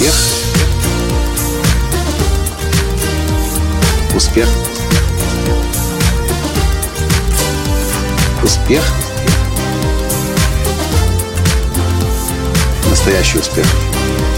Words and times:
Успех. 0.00 0.14
Успех. 4.14 4.48
Успех. 8.42 8.82
Настоящий 12.88 13.38
успех. 13.40 13.66
Успех. 13.66 14.29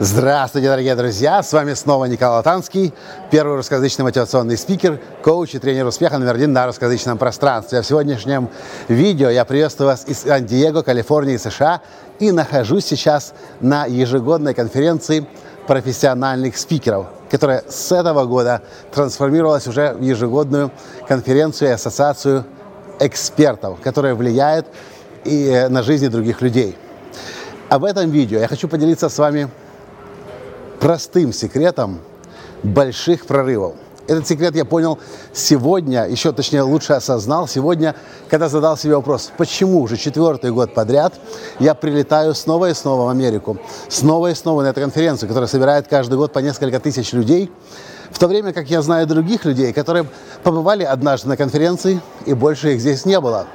Здравствуйте, 0.00 0.68
дорогие 0.68 0.94
друзья! 0.94 1.42
С 1.42 1.52
вами 1.52 1.74
снова 1.74 2.04
Николай 2.04 2.36
Латанский, 2.36 2.94
первый 3.32 3.56
русскоязычный 3.56 4.04
мотивационный 4.04 4.56
спикер, 4.56 5.00
коуч 5.24 5.56
и 5.56 5.58
тренер 5.58 5.86
успеха 5.86 6.18
номер 6.18 6.36
один 6.36 6.52
на 6.52 6.66
русскоязычном 6.66 7.18
пространстве. 7.18 7.80
А 7.80 7.82
в 7.82 7.86
сегодняшнем 7.86 8.48
видео 8.86 9.28
я 9.28 9.44
приветствую 9.44 9.88
вас 9.88 10.04
из 10.06 10.20
Сан-Диего, 10.20 10.82
Калифорнии, 10.82 11.36
США 11.36 11.80
и 12.20 12.30
нахожусь 12.30 12.86
сейчас 12.86 13.34
на 13.58 13.86
ежегодной 13.86 14.54
конференции 14.54 15.26
профессиональных 15.66 16.58
спикеров, 16.58 17.08
которая 17.28 17.64
с 17.68 17.90
этого 17.90 18.24
года 18.24 18.62
трансформировалась 18.94 19.66
уже 19.66 19.94
в 19.94 20.00
ежегодную 20.00 20.70
конференцию 21.08 21.70
и 21.70 21.72
ассоциацию 21.72 22.44
экспертов, 23.00 23.80
которая 23.82 24.14
влияет 24.14 24.68
и 25.24 25.66
на 25.68 25.82
жизни 25.82 26.06
других 26.06 26.40
людей. 26.40 26.78
Об 27.68 27.84
этом 27.84 28.12
видео 28.12 28.38
я 28.38 28.46
хочу 28.46 28.68
поделиться 28.68 29.08
с 29.08 29.18
вами 29.18 29.50
простым 30.80 31.32
секретом 31.32 32.00
больших 32.62 33.26
прорывов. 33.26 33.74
Этот 34.06 34.26
секрет 34.26 34.56
я 34.56 34.64
понял 34.64 34.98
сегодня, 35.34 36.08
еще 36.08 36.32
точнее 36.32 36.62
лучше 36.62 36.94
осознал 36.94 37.46
сегодня, 37.46 37.94
когда 38.30 38.48
задал 38.48 38.78
себе 38.78 38.96
вопрос, 38.96 39.30
почему 39.36 39.82
уже 39.82 39.98
четвертый 39.98 40.50
год 40.50 40.72
подряд 40.72 41.12
я 41.58 41.74
прилетаю 41.74 42.34
снова 42.34 42.70
и 42.70 42.74
снова 42.74 43.04
в 43.04 43.08
Америку, 43.08 43.58
снова 43.90 44.30
и 44.30 44.34
снова 44.34 44.62
на 44.62 44.68
эту 44.68 44.80
конференцию, 44.80 45.28
которая 45.28 45.46
собирает 45.46 45.88
каждый 45.88 46.16
год 46.16 46.32
по 46.32 46.38
несколько 46.38 46.80
тысяч 46.80 47.12
людей, 47.12 47.52
в 48.10 48.18
то 48.18 48.28
время 48.28 48.54
как 48.54 48.70
я 48.70 48.80
знаю 48.80 49.06
других 49.06 49.44
людей, 49.44 49.74
которые 49.74 50.06
побывали 50.42 50.84
однажды 50.84 51.28
на 51.28 51.36
конференции, 51.36 52.00
и 52.24 52.32
больше 52.32 52.72
их 52.72 52.80
здесь 52.80 53.04
не 53.04 53.20
было. 53.20 53.46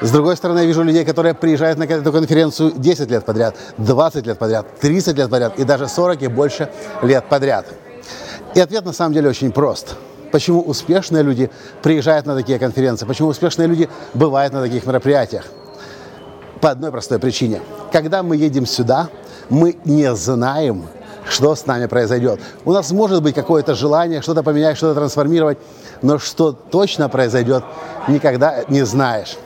С 0.00 0.10
другой 0.10 0.36
стороны, 0.36 0.60
я 0.60 0.64
вижу 0.66 0.82
людей, 0.82 1.04
которые 1.04 1.34
приезжают 1.34 1.78
на 1.78 1.84
эту 1.84 2.12
конференцию 2.12 2.72
10 2.76 3.10
лет 3.10 3.24
подряд, 3.24 3.56
20 3.78 4.26
лет 4.26 4.38
подряд, 4.38 4.66
30 4.80 5.16
лет 5.16 5.30
подряд 5.30 5.58
и 5.58 5.64
даже 5.64 5.88
40 5.88 6.22
и 6.22 6.26
больше 6.28 6.68
лет 7.02 7.24
подряд. 7.28 7.66
И 8.54 8.60
ответ 8.60 8.84
на 8.84 8.92
самом 8.92 9.14
деле 9.14 9.30
очень 9.30 9.52
прост. 9.52 9.96
Почему 10.32 10.60
успешные 10.60 11.22
люди 11.22 11.50
приезжают 11.82 12.26
на 12.26 12.34
такие 12.34 12.58
конференции? 12.58 13.06
Почему 13.06 13.28
успешные 13.28 13.68
люди 13.68 13.88
бывают 14.12 14.52
на 14.52 14.60
таких 14.60 14.84
мероприятиях? 14.84 15.46
По 16.60 16.70
одной 16.70 16.90
простой 16.90 17.18
причине. 17.18 17.60
Когда 17.92 18.22
мы 18.22 18.36
едем 18.36 18.66
сюда, 18.66 19.08
мы 19.48 19.78
не 19.84 20.14
знаем, 20.14 20.86
что 21.28 21.54
с 21.54 21.64
нами 21.66 21.86
произойдет. 21.86 22.40
У 22.64 22.72
нас 22.72 22.90
может 22.90 23.22
быть 23.22 23.34
какое-то 23.34 23.74
желание 23.74 24.20
что-то 24.20 24.42
поменять, 24.42 24.76
что-то 24.76 24.94
трансформировать, 24.94 25.58
но 26.02 26.18
что 26.18 26.52
точно 26.52 27.08
произойдет, 27.08 27.64
никогда 28.08 28.64
не 28.68 28.84
знаешь. 28.84 29.36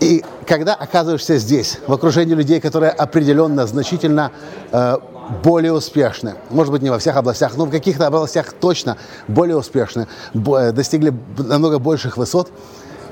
И 0.00 0.24
когда 0.46 0.74
оказываешься 0.74 1.36
здесь, 1.36 1.78
в 1.86 1.92
окружении 1.92 2.34
людей, 2.34 2.60
которые 2.60 2.90
определенно 2.90 3.66
значительно 3.66 4.32
э, 4.72 4.96
более 5.42 5.72
успешны, 5.72 6.34
может 6.48 6.72
быть, 6.72 6.82
не 6.82 6.90
во 6.90 6.98
всех 6.98 7.16
областях, 7.16 7.56
но 7.56 7.66
в 7.66 7.70
каких-то 7.70 8.06
областях 8.06 8.52
точно 8.54 8.96
более 9.28 9.56
успешны, 9.56 10.08
бо- 10.32 10.72
достигли 10.72 11.12
намного 11.36 11.78
больших 11.78 12.16
высот, 12.16 12.50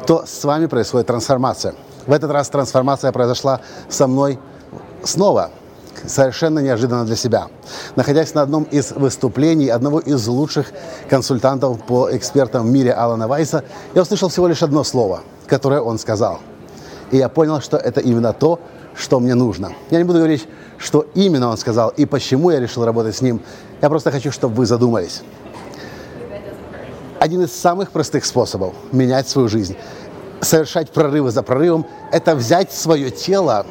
то 0.06 0.25
с 0.27 0.44
вами 0.44 0.66
происходит 0.66 1.09
трансформация. 1.09 1.75
В 2.06 2.12
этот 2.12 2.31
раз 2.31 2.48
трансформация 2.48 3.12
произошла 3.12 3.61
со 3.91 4.06
мной 4.06 4.39
снова, 5.04 5.50
совершенно 6.06 6.60
неожиданно 6.60 7.04
для 7.04 7.16
себя. 7.16 7.48
Находясь 7.97 8.32
на 8.32 8.43
одном 8.43 8.62
из 8.62 8.93
выступлений 8.93 9.69
одного 9.69 10.00
из 10.00 10.27
лучших 10.27 10.72
консультантов 11.10 11.84
по 11.84 12.09
экспертам 12.16 12.66
в 12.66 12.71
мире 12.71 12.93
Алана 12.93 13.28
Вайса, 13.28 13.65
я 13.94 14.03
услышал 14.03 14.31
всего 14.31 14.47
лишь 14.48 14.62
одно 14.62 14.84
слово, 14.84 15.21
которое 15.48 15.81
он 15.81 15.98
сказал– 15.98 16.41
и 17.10 17.16
я 17.16 17.28
понял, 17.28 17.60
что 17.60 17.76
это 17.76 18.00
именно 18.00 18.32
то, 18.32 18.60
что 18.94 19.20
мне 19.20 19.34
нужно. 19.34 19.72
Я 19.91 19.98
не 19.98 20.04
буду 20.04 20.19
говорить, 20.19 20.47
что 20.76 21.06
именно 21.14 21.48
он 21.48 21.56
сказал 21.56 21.91
и 21.91 22.04
почему 22.04 22.50
я 22.50 22.60
решил 22.60 22.84
работать 22.84 23.16
с 23.16 23.22
ним. 23.22 23.41
Я 23.81 23.88
просто 23.88 24.10
хочу, 24.10 24.31
чтобы 24.31 24.54
вы 24.54 24.66
задумались. 24.66 25.22
Один 27.19 27.42
из 27.42 27.53
самых 27.53 27.91
простых 27.91 28.25
способов 28.25 28.75
менять 28.92 29.28
свою 29.28 29.48
жизнь, 29.48 29.76
совершать 30.41 30.91
прорывы 30.91 31.31
за 31.31 31.42
прорывом, 31.42 31.86
это 32.12 32.36
взять 32.36 32.72
свое 32.72 33.10
тело 33.10 33.66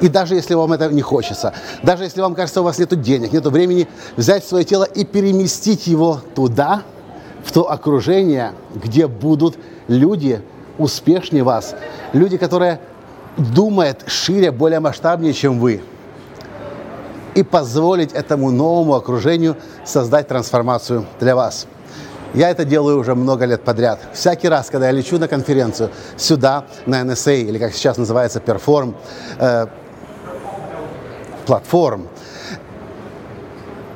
и 0.00 0.08
даже 0.08 0.34
если 0.34 0.54
вам 0.54 0.72
это 0.72 0.88
не 0.88 1.02
хочется, 1.02 1.52
даже 1.82 2.04
если 2.04 2.20
вам 2.20 2.34
кажется, 2.34 2.60
у 2.60 2.64
вас 2.64 2.78
нет 2.78 3.00
денег, 3.00 3.32
нет 3.32 3.46
времени, 3.46 3.86
взять 4.16 4.44
свое 4.44 4.64
тело 4.64 4.84
и 4.84 5.04
переместить 5.04 5.86
его 5.86 6.20
туда, 6.34 6.82
в 7.44 7.52
то 7.52 7.70
окружение, 7.70 8.52
где 8.74 9.06
будут 9.06 9.56
люди, 9.86 10.42
успешнее 10.78 11.42
вас, 11.42 11.74
люди, 12.12 12.36
которые 12.36 12.80
думают 13.36 14.04
шире, 14.06 14.50
более 14.50 14.80
масштабнее, 14.80 15.32
чем 15.32 15.58
вы. 15.58 15.82
И 17.34 17.42
позволить 17.42 18.12
этому 18.12 18.50
новому 18.50 18.94
окружению 18.94 19.56
создать 19.84 20.28
трансформацию 20.28 21.04
для 21.20 21.36
вас. 21.36 21.66
Я 22.34 22.50
это 22.50 22.64
делаю 22.64 22.98
уже 22.98 23.14
много 23.14 23.44
лет 23.44 23.62
подряд. 23.62 24.00
Всякий 24.12 24.48
раз, 24.48 24.68
когда 24.70 24.86
я 24.86 24.92
лечу 24.92 25.18
на 25.18 25.28
конференцию 25.28 25.90
сюда, 26.16 26.64
на 26.86 27.02
NSA, 27.02 27.42
или 27.42 27.58
как 27.58 27.72
сейчас 27.72 27.98
называется, 27.98 28.40
Perform, 28.40 28.94
э, 29.38 29.66
платформ, 31.46 32.08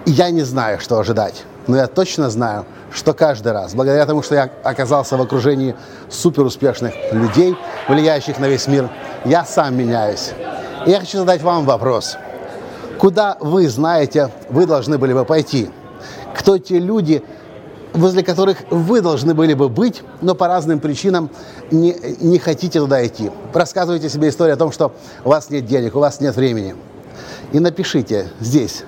я 0.06 0.30
не 0.30 0.42
знаю, 0.42 0.80
что 0.80 0.98
ожидать. 0.98 1.44
Но 1.66 1.76
я 1.76 1.86
точно 1.86 2.30
знаю, 2.30 2.64
что 2.92 3.12
каждый 3.12 3.52
раз, 3.52 3.74
благодаря 3.74 4.06
тому, 4.06 4.22
что 4.22 4.34
я 4.34 4.50
оказался 4.62 5.16
в 5.16 5.22
окружении 5.22 5.76
суперуспешных 6.08 6.94
людей, 7.12 7.56
влияющих 7.88 8.38
на 8.38 8.46
весь 8.46 8.66
мир, 8.66 8.90
я 9.24 9.44
сам 9.44 9.76
меняюсь. 9.76 10.32
И 10.86 10.90
я 10.90 11.00
хочу 11.00 11.18
задать 11.18 11.42
вам 11.42 11.64
вопрос. 11.64 12.16
Куда 12.98 13.36
вы 13.40 13.68
знаете, 13.68 14.30
вы 14.48 14.66
должны 14.66 14.98
были 14.98 15.12
бы 15.12 15.24
пойти? 15.24 15.70
Кто 16.36 16.58
те 16.58 16.78
люди, 16.78 17.22
возле 17.92 18.22
которых 18.22 18.58
вы 18.70 19.00
должны 19.00 19.34
были 19.34 19.54
бы 19.54 19.68
быть, 19.68 20.02
но 20.20 20.34
по 20.34 20.48
разным 20.48 20.80
причинам 20.80 21.30
не, 21.70 21.96
не 22.20 22.38
хотите 22.38 22.80
туда 22.80 23.06
идти? 23.06 23.30
Рассказывайте 23.52 24.08
себе 24.08 24.30
историю 24.30 24.54
о 24.54 24.58
том, 24.58 24.72
что 24.72 24.92
у 25.24 25.30
вас 25.30 25.50
нет 25.50 25.66
денег, 25.66 25.96
у 25.96 26.00
вас 26.00 26.20
нет 26.20 26.34
времени. 26.36 26.74
И 27.52 27.60
напишите 27.60 28.28
здесь, 28.40 28.84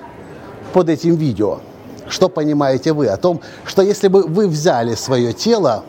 под 0.73 0.89
этим 0.89 1.15
видео– 1.15 1.59
что 2.13 2.29
понимаете 2.29 2.93
вы 2.93 3.07
о 3.07 3.17
том, 3.17 3.41
что 3.65 3.81
если 3.81 4.07
бы 4.07 4.21
вы 4.21 4.47
взяли 4.47 4.93
свое 4.93 5.33
тело 5.33 5.83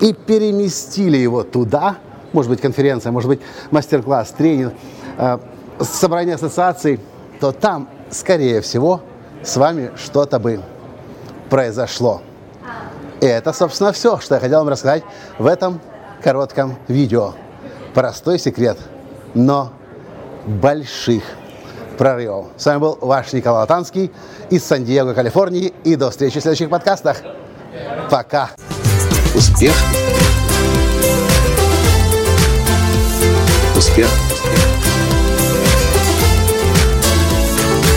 и 0.00 0.12
переместили 0.12 1.16
его 1.16 1.42
туда, 1.42 1.96
может 2.32 2.50
быть 2.50 2.60
конференция, 2.60 3.10
может 3.10 3.28
быть 3.28 3.40
мастер-класс, 3.72 4.30
тренинг, 4.38 4.72
э, 5.18 5.38
собрание 5.80 6.36
ассоциаций, 6.36 7.00
то 7.40 7.50
там, 7.50 7.88
скорее 8.10 8.60
всего, 8.60 9.00
с 9.42 9.56
вами 9.56 9.90
что-то 9.96 10.38
бы 10.38 10.60
произошло. 11.50 12.22
И 13.20 13.26
это, 13.26 13.52
собственно, 13.52 13.92
все, 13.92 14.20
что 14.20 14.36
я 14.36 14.40
хотел 14.40 14.60
вам 14.60 14.68
рассказать 14.68 15.02
в 15.38 15.46
этом 15.46 15.80
коротком 16.22 16.76
видео. 16.86 17.34
Простой 17.92 18.38
секрет, 18.38 18.78
но 19.34 19.72
больших 20.46 21.24
прорывов. 21.94 22.46
С 22.56 22.66
вами 22.66 22.78
был 22.78 22.98
ваш 23.00 23.32
Николай 23.32 23.60
Латанский 23.60 24.12
из 24.50 24.64
Сан-Диего, 24.64 25.14
Калифорнии. 25.14 25.72
И 25.84 25.96
до 25.96 26.10
встречи 26.10 26.38
в 26.38 26.42
следующих 26.42 26.70
подкастах. 26.70 27.18
Пока. 28.10 28.50
Успех. 29.34 29.74
Успех. 33.76 34.08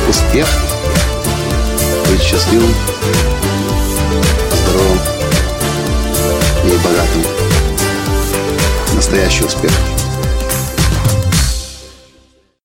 Успех. 0.10 0.48
Быть 2.10 2.22
счастливым, 2.22 2.74
здоровым 4.64 5.00
и 6.64 6.78
богатым. 6.84 7.24
Настоящий 8.96 9.44
успех. 9.44 9.72